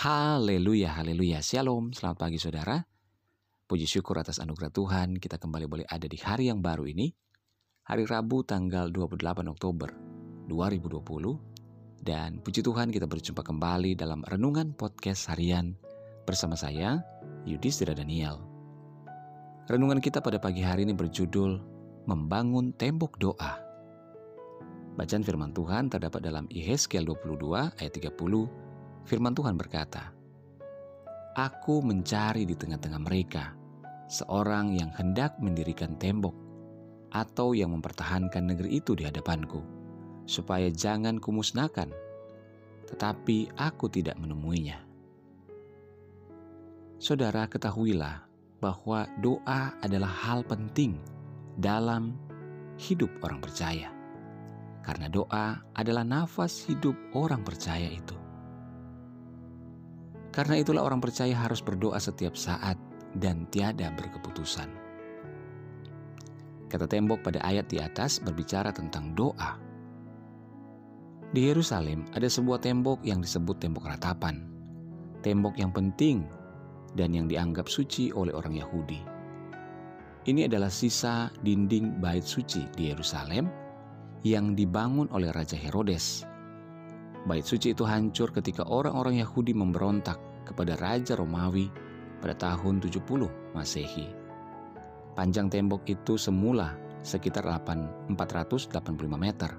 Haleluya, 0.00 0.96
haleluya. 0.96 1.44
Shalom, 1.44 1.92
selamat 1.92 2.16
pagi 2.24 2.40
saudara. 2.40 2.80
Puji 3.68 3.84
syukur 3.84 4.16
atas 4.16 4.40
anugerah 4.40 4.72
Tuhan, 4.72 5.20
kita 5.20 5.36
kembali 5.36 5.68
boleh 5.68 5.84
ada 5.84 6.08
di 6.08 6.16
hari 6.16 6.48
yang 6.48 6.64
baru 6.64 6.88
ini. 6.88 7.12
Hari 7.84 8.08
Rabu 8.08 8.40
tanggal 8.40 8.88
28 8.88 9.20
Oktober 9.52 9.92
2020. 10.48 12.00
Dan 12.00 12.40
puji 12.40 12.64
Tuhan 12.64 12.88
kita 12.88 13.04
berjumpa 13.04 13.44
kembali 13.44 13.92
dalam 13.92 14.24
Renungan 14.24 14.72
Podcast 14.72 15.28
Harian 15.28 15.76
bersama 16.24 16.56
saya, 16.56 17.04
Yudhistira 17.44 17.92
Daniel. 17.92 18.40
Renungan 19.68 20.00
kita 20.00 20.24
pada 20.24 20.40
pagi 20.40 20.64
hari 20.64 20.88
ini 20.88 20.96
berjudul 20.96 21.60
Membangun 22.08 22.72
Tembok 22.72 23.20
Doa. 23.20 23.60
Bacaan 24.96 25.20
firman 25.20 25.52
Tuhan 25.52 25.92
terdapat 25.92 26.24
dalam 26.24 26.48
Yehezkiel 26.48 27.04
22 27.04 27.76
ayat 27.76 27.92
30 27.92 28.69
Firman 29.04 29.34
Tuhan 29.34 29.56
berkata, 29.56 30.12
Aku 31.38 31.80
mencari 31.80 32.44
di 32.44 32.58
tengah-tengah 32.58 33.00
mereka 33.00 33.54
seorang 34.10 34.74
yang 34.74 34.90
hendak 34.98 35.38
mendirikan 35.38 35.94
tembok 35.94 36.34
atau 37.14 37.54
yang 37.54 37.74
mempertahankan 37.74 38.50
negeri 38.50 38.82
itu 38.82 38.98
di 38.98 39.06
hadapanku, 39.06 39.62
supaya 40.26 40.66
jangan 40.70 41.22
kumusnahkan, 41.22 41.90
tetapi 42.90 43.50
aku 43.54 43.86
tidak 43.86 44.18
menemuinya. 44.18 44.82
Saudara, 47.00 47.48
ketahuilah 47.48 48.26
bahwa 48.60 49.08
doa 49.24 49.72
adalah 49.80 50.10
hal 50.10 50.44
penting 50.44 51.00
dalam 51.56 52.14
hidup 52.76 53.08
orang 53.24 53.40
percaya, 53.40 53.88
karena 54.84 55.08
doa 55.08 55.64
adalah 55.72 56.04
nafas 56.04 56.66
hidup 56.68 56.94
orang 57.16 57.40
percaya 57.40 57.88
itu. 57.88 58.19
Karena 60.30 60.54
itulah 60.58 60.86
orang 60.86 61.02
percaya 61.02 61.34
harus 61.34 61.58
berdoa 61.58 61.98
setiap 61.98 62.38
saat 62.38 62.78
dan 63.18 63.50
tiada 63.50 63.90
berkeputusan. 63.90 64.70
Kata 66.70 66.86
tembok 66.86 67.26
pada 67.26 67.42
ayat 67.42 67.66
di 67.66 67.82
atas 67.82 68.22
berbicara 68.22 68.70
tentang 68.70 69.10
doa. 69.18 69.58
Di 71.34 71.50
Yerusalem 71.50 72.06
ada 72.14 72.30
sebuah 72.30 72.62
tembok 72.62 73.02
yang 73.02 73.22
disebut 73.22 73.58
tembok 73.58 73.90
ratapan. 73.90 74.46
Tembok 75.26 75.58
yang 75.58 75.74
penting 75.74 76.22
dan 76.94 77.10
yang 77.10 77.26
dianggap 77.26 77.66
suci 77.66 78.14
oleh 78.14 78.30
orang 78.30 78.54
Yahudi. 78.54 79.02
Ini 80.30 80.46
adalah 80.46 80.70
sisa 80.70 81.26
dinding 81.42 81.98
bait 81.98 82.22
suci 82.22 82.70
di 82.78 82.94
Yerusalem 82.94 83.50
yang 84.22 84.54
dibangun 84.54 85.10
oleh 85.10 85.32
Raja 85.34 85.58
Herodes 85.58 86.22
Bait 87.28 87.44
suci 87.44 87.76
itu 87.76 87.84
hancur 87.84 88.32
ketika 88.32 88.64
orang-orang 88.64 89.20
Yahudi 89.20 89.52
memberontak 89.52 90.16
kepada 90.48 90.76
Raja 90.80 91.16
Romawi 91.20 91.68
pada 92.20 92.32
tahun 92.36 92.80
70 92.80 93.28
Masehi. 93.52 94.08
Panjang 95.12 95.52
tembok 95.52 95.84
itu 95.84 96.16
semula 96.16 96.76
sekitar 97.04 97.44
485 97.44 98.08
meter 99.20 99.52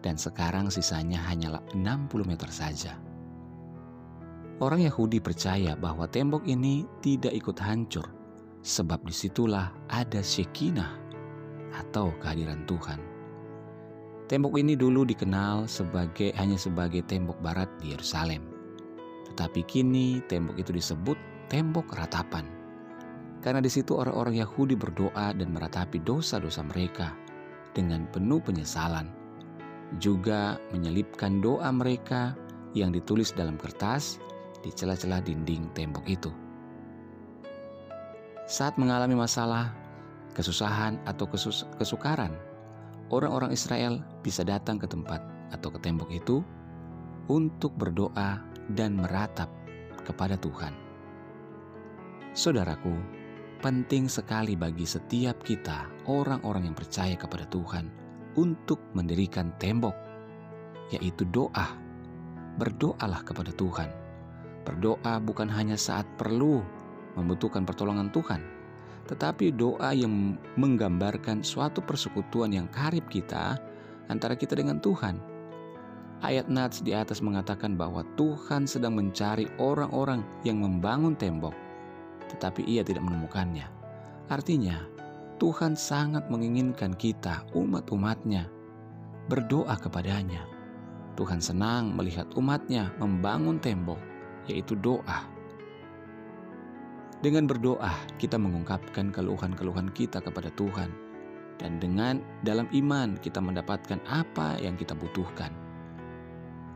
dan 0.00 0.14
sekarang 0.16 0.72
sisanya 0.72 1.20
hanyalah 1.26 1.60
60 1.76 2.24
meter 2.24 2.48
saja. 2.48 2.96
Orang 4.56 4.80
Yahudi 4.80 5.20
percaya 5.20 5.76
bahwa 5.76 6.08
tembok 6.08 6.48
ini 6.48 6.88
tidak 7.04 7.36
ikut 7.36 7.60
hancur 7.60 8.08
sebab 8.64 9.04
di 9.04 9.12
situlah 9.12 9.68
ada 9.92 10.24
Shekinah 10.24 10.96
atau 11.76 12.08
kehadiran 12.16 12.64
Tuhan. 12.64 13.15
Tembok 14.26 14.58
ini 14.58 14.74
dulu 14.74 15.06
dikenal 15.06 15.70
sebagai 15.70 16.34
hanya 16.34 16.58
sebagai 16.58 16.98
tembok 17.06 17.38
barat 17.38 17.70
di 17.78 17.94
Yerusalem. 17.94 18.42
Tetapi 19.30 19.62
kini 19.70 20.18
tembok 20.26 20.58
itu 20.58 20.74
disebut 20.74 21.14
tembok 21.46 21.94
ratapan. 21.94 22.42
Karena 23.38 23.62
di 23.62 23.70
situ 23.70 23.94
orang-orang 23.94 24.42
Yahudi 24.42 24.74
berdoa 24.74 25.30
dan 25.30 25.54
meratapi 25.54 26.02
dosa-dosa 26.02 26.66
mereka 26.66 27.14
dengan 27.70 28.10
penuh 28.10 28.42
penyesalan. 28.42 29.06
Juga 30.02 30.58
menyelipkan 30.74 31.38
doa 31.38 31.70
mereka 31.70 32.34
yang 32.74 32.90
ditulis 32.90 33.30
dalam 33.30 33.54
kertas 33.54 34.18
di 34.66 34.74
celah-celah 34.74 35.22
dinding 35.22 35.70
tembok 35.78 36.02
itu. 36.10 36.34
Saat 38.50 38.74
mengalami 38.74 39.14
masalah, 39.14 39.70
kesusahan 40.34 40.98
atau 41.06 41.30
kesukaran, 41.78 42.34
orang-orang 43.10 43.54
Israel 43.54 44.02
bisa 44.22 44.42
datang 44.42 44.80
ke 44.80 44.86
tempat 44.90 45.22
atau 45.54 45.70
ke 45.70 45.78
tembok 45.78 46.10
itu 46.10 46.42
untuk 47.30 47.74
berdoa 47.74 48.42
dan 48.74 48.98
meratap 48.98 49.50
kepada 50.02 50.38
Tuhan. 50.38 50.74
Saudaraku, 52.36 52.92
penting 53.64 54.06
sekali 54.06 54.54
bagi 54.54 54.84
setiap 54.84 55.40
kita, 55.42 55.88
orang-orang 56.06 56.70
yang 56.70 56.76
percaya 56.76 57.16
kepada 57.16 57.48
Tuhan, 57.48 57.88
untuk 58.36 58.78
mendirikan 58.92 59.50
tembok, 59.56 59.96
yaitu 60.92 61.24
doa. 61.32 61.74
Berdoalah 62.56 63.20
kepada 63.20 63.52
Tuhan. 63.52 63.92
Berdoa 64.64 65.20
bukan 65.20 65.48
hanya 65.48 65.76
saat 65.76 66.08
perlu 66.16 66.64
membutuhkan 67.16 67.68
pertolongan 67.68 68.08
Tuhan, 68.12 68.40
tetapi 69.06 69.54
doa 69.54 69.94
yang 69.94 70.34
menggambarkan 70.58 71.46
suatu 71.46 71.78
persekutuan 71.82 72.50
yang 72.50 72.66
karib 72.74 73.06
kita 73.06 73.58
antara 74.10 74.34
kita 74.34 74.58
dengan 74.58 74.82
Tuhan. 74.82 75.18
Ayat 76.24 76.48
Nats 76.50 76.80
di 76.82 76.96
atas 76.96 77.20
mengatakan 77.22 77.76
bahwa 77.76 78.02
Tuhan 78.18 78.64
sedang 78.64 78.96
mencari 78.96 79.46
orang-orang 79.60 80.24
yang 80.42 80.64
membangun 80.64 81.14
tembok, 81.14 81.54
tetapi 82.32 82.64
ia 82.66 82.82
tidak 82.82 83.04
menemukannya. 83.04 83.68
Artinya, 84.26 84.82
Tuhan 85.36 85.76
sangat 85.76 86.26
menginginkan 86.32 86.96
kita, 86.96 87.44
umat-umatnya, 87.52 88.48
berdoa 89.28 89.76
kepadanya. 89.76 90.48
Tuhan 91.20 91.38
senang 91.38 91.92
melihat 91.92 92.26
umatnya 92.34 92.90
membangun 92.96 93.60
tembok, 93.60 94.00
yaitu 94.48 94.72
doa 94.80 95.35
dengan 97.26 97.50
berdoa, 97.50 97.90
kita 98.22 98.38
mengungkapkan 98.38 99.10
keluhan-keluhan 99.10 99.90
kita 99.98 100.22
kepada 100.22 100.46
Tuhan, 100.54 100.94
dan 101.58 101.82
dengan 101.82 102.22
dalam 102.46 102.70
iman 102.70 103.18
kita 103.18 103.42
mendapatkan 103.42 103.98
apa 104.06 104.62
yang 104.62 104.78
kita 104.78 104.94
butuhkan. 104.94 105.50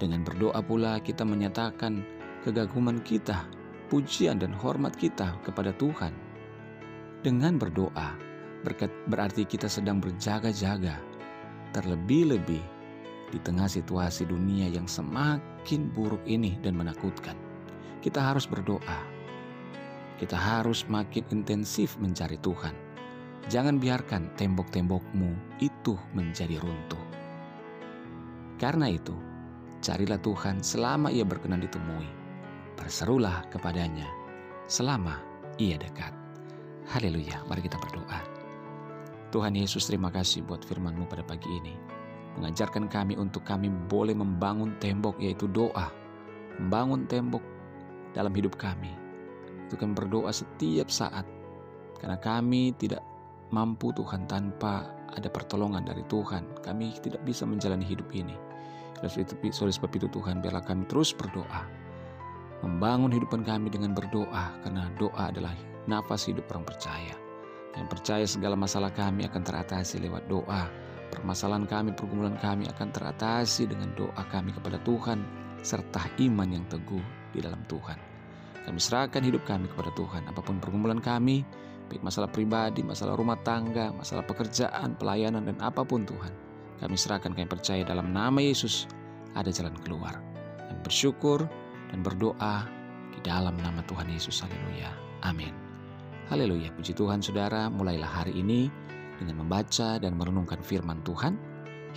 Dengan 0.00 0.24
berdoa 0.24 0.64
pula, 0.64 1.04
kita 1.04 1.20
menyatakan 1.28 2.00
kegaguman 2.48 2.96
kita, 3.04 3.44
pujian, 3.92 4.40
dan 4.40 4.56
hormat 4.56 4.96
kita 4.96 5.36
kepada 5.44 5.68
Tuhan. 5.76 6.16
Dengan 7.20 7.60
berdoa, 7.60 8.16
berarti 9.12 9.44
kita 9.44 9.68
sedang 9.68 10.00
berjaga-jaga, 10.00 10.96
terlebih-lebih 11.76 12.64
di 13.28 13.38
tengah 13.44 13.68
situasi 13.68 14.24
dunia 14.24 14.72
yang 14.72 14.88
semakin 14.88 15.92
buruk 15.92 16.24
ini 16.24 16.56
dan 16.64 16.72
menakutkan. 16.72 17.36
Kita 18.00 18.32
harus 18.32 18.48
berdoa 18.48 19.17
kita 20.18 20.34
harus 20.34 20.82
makin 20.90 21.22
intensif 21.30 21.94
mencari 22.02 22.34
Tuhan. 22.42 22.74
Jangan 23.48 23.78
biarkan 23.78 24.34
tembok-tembokmu 24.34 25.62
itu 25.62 25.94
menjadi 26.12 26.58
runtuh. 26.58 27.00
Karena 28.58 28.90
itu, 28.90 29.14
carilah 29.78 30.18
Tuhan 30.18 30.60
selama 30.60 31.08
ia 31.14 31.22
berkenan 31.22 31.62
ditemui. 31.62 32.10
Berserulah 32.74 33.46
kepadanya 33.48 34.10
selama 34.66 35.22
ia 35.56 35.78
dekat. 35.78 36.10
Haleluya, 36.90 37.46
mari 37.46 37.62
kita 37.64 37.78
berdoa. 37.78 38.20
Tuhan 39.30 39.54
Yesus 39.54 39.86
terima 39.86 40.10
kasih 40.10 40.42
buat 40.42 40.66
firman-Mu 40.66 41.06
pada 41.06 41.22
pagi 41.22 41.46
ini. 41.46 41.78
Mengajarkan 42.36 42.90
kami 42.90 43.14
untuk 43.14 43.46
kami 43.46 43.70
boleh 43.86 44.18
membangun 44.18 44.74
tembok 44.82 45.16
yaitu 45.22 45.46
doa. 45.46 45.88
Membangun 46.58 47.06
tembok 47.06 47.44
dalam 48.12 48.34
hidup 48.34 48.58
kami 48.58 48.97
kami 49.74 49.92
berdoa 49.98 50.30
setiap 50.32 50.88
saat. 50.88 51.26
Karena 51.98 52.16
kami 52.16 52.72
tidak 52.78 53.02
mampu 53.50 53.90
Tuhan 53.90 54.30
tanpa 54.30 54.86
ada 55.12 55.28
pertolongan 55.28 55.82
dari 55.82 56.04
Tuhan. 56.06 56.62
Kami 56.62 56.94
tidak 57.02 57.20
bisa 57.26 57.42
menjalani 57.44 57.84
hidup 57.84 58.08
ini. 58.14 58.36
Oleh 58.98 59.74
sebab 59.74 59.90
itu 59.94 60.06
Tuhan 60.10 60.38
biarlah 60.42 60.64
kami 60.64 60.86
terus 60.86 61.10
berdoa. 61.14 61.66
Membangun 62.62 63.10
hidupan 63.14 63.42
kami 63.42 63.70
dengan 63.70 63.92
berdoa. 63.94 64.54
Karena 64.62 64.90
doa 64.96 65.30
adalah 65.30 65.54
nafas 65.90 66.30
hidup 66.30 66.46
orang 66.54 66.66
percaya. 66.66 67.14
Yang 67.74 67.88
percaya 67.94 68.26
segala 68.26 68.54
masalah 68.58 68.90
kami 68.90 69.26
akan 69.26 69.42
teratasi 69.42 70.02
lewat 70.02 70.26
doa. 70.26 70.66
Permasalahan 71.08 71.64
kami, 71.64 71.96
pergumulan 71.96 72.36
kami 72.36 72.68
akan 72.68 72.92
teratasi 72.92 73.64
dengan 73.70 73.90
doa 73.96 74.22
kami 74.28 74.52
kepada 74.52 74.76
Tuhan. 74.84 75.24
Serta 75.62 76.06
iman 76.22 76.46
yang 76.46 76.62
teguh 76.70 77.02
di 77.34 77.42
dalam 77.42 77.62
Tuhan. 77.66 78.07
Kami 78.68 78.76
serahkan 78.76 79.24
hidup 79.24 79.48
kami 79.48 79.64
kepada 79.72 79.88
Tuhan. 79.96 80.28
Apa 80.28 80.44
pun 80.44 80.60
pergumulan 80.60 81.00
kami, 81.00 81.40
baik 81.88 82.04
masalah 82.04 82.28
pribadi, 82.28 82.84
masalah 82.84 83.16
rumah 83.16 83.40
tangga, 83.40 83.96
masalah 83.96 84.20
pekerjaan, 84.28 84.92
pelayanan, 85.00 85.48
dan 85.48 85.56
apa 85.64 85.80
pun 85.88 86.04
Tuhan. 86.04 86.28
Kami 86.76 86.92
serahkan 86.92 87.32
kami 87.32 87.48
percaya 87.48 87.80
dalam 87.80 88.12
nama 88.12 88.36
Yesus 88.44 88.84
ada 89.32 89.48
jalan 89.48 89.72
keluar. 89.80 90.20
Dan 90.68 90.84
bersyukur 90.84 91.48
dan 91.88 92.04
berdoa 92.04 92.68
Di 93.18 93.24
dalam 93.24 93.56
nama 93.58 93.82
Tuhan 93.88 94.06
Yesus, 94.12 94.44
haleluya. 94.46 94.94
Amin. 95.26 95.50
Haleluya, 96.30 96.70
puji 96.76 96.94
Tuhan 96.94 97.18
saudara, 97.18 97.66
mulailah 97.66 98.06
hari 98.06 98.36
ini 98.36 98.70
dengan 99.18 99.42
membaca 99.42 99.98
dan 99.98 100.14
merenungkan 100.14 100.62
firman 100.62 101.02
Tuhan, 101.02 101.34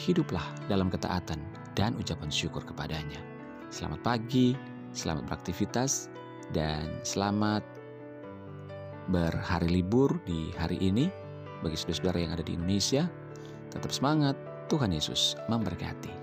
hiduplah 0.02 0.42
dalam 0.66 0.90
ketaatan 0.90 1.38
dan 1.78 1.94
ucapan 2.00 2.34
syukur 2.34 2.66
kepadanya. 2.66 3.22
Selamat 3.70 4.02
pagi, 4.02 4.58
selamat 4.98 5.30
beraktivitas, 5.30 6.10
dan 6.52 6.88
selamat 7.04 7.64
berhari 9.10 9.82
libur 9.82 10.20
di 10.24 10.54
hari 10.56 10.78
ini 10.80 11.08
bagi 11.66 11.76
saudara-saudara 11.76 12.20
yang 12.22 12.32
ada 12.36 12.44
di 12.46 12.54
Indonesia. 12.56 13.08
Tetap 13.72 13.92
semangat, 13.92 14.36
Tuhan 14.68 14.92
Yesus 14.92 15.40
memberkati. 15.48 16.21